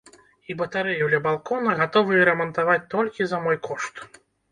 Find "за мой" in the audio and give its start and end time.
3.35-3.61